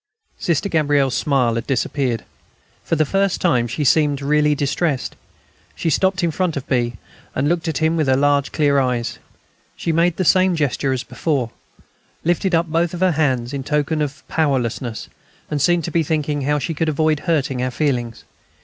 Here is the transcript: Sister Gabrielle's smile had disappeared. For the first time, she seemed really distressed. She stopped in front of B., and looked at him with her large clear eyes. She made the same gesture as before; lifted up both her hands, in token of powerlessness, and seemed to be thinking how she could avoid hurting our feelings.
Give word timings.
Sister 0.39 0.67
Gabrielle's 0.67 1.13
smile 1.13 1.53
had 1.53 1.67
disappeared. 1.67 2.23
For 2.83 2.95
the 2.95 3.05
first 3.05 3.39
time, 3.39 3.67
she 3.67 3.83
seemed 3.83 4.19
really 4.19 4.55
distressed. 4.55 5.15
She 5.75 5.91
stopped 5.91 6.23
in 6.23 6.31
front 6.31 6.57
of 6.57 6.67
B., 6.67 6.93
and 7.35 7.47
looked 7.47 7.67
at 7.67 7.77
him 7.77 7.95
with 7.97 8.07
her 8.07 8.15
large 8.15 8.51
clear 8.51 8.79
eyes. 8.79 9.19
She 9.75 9.91
made 9.91 10.17
the 10.17 10.25
same 10.25 10.55
gesture 10.55 10.91
as 10.91 11.03
before; 11.03 11.51
lifted 12.23 12.55
up 12.55 12.65
both 12.65 12.93
her 12.99 13.11
hands, 13.11 13.53
in 13.53 13.63
token 13.63 14.01
of 14.01 14.27
powerlessness, 14.27 15.07
and 15.51 15.61
seemed 15.61 15.83
to 15.83 15.91
be 15.91 16.01
thinking 16.01 16.41
how 16.41 16.57
she 16.57 16.73
could 16.73 16.89
avoid 16.89 17.19
hurting 17.19 17.61
our 17.61 17.69
feelings. 17.69 18.23